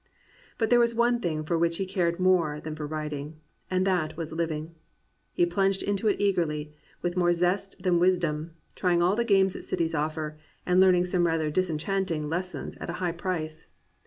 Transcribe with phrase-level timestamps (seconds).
[0.57, 4.17] But there was one thing for which he cared more than for writing, and that
[4.17, 4.73] was living.
[5.31, 9.63] He plunged into it eagerly, with more zest than wisdom, trying all the games that
[9.63, 13.67] cities offer, and learning some rather disenchanting lessons at a high price.